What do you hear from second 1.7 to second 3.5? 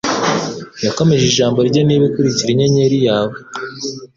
Niba ukurikira inyenyeri yawe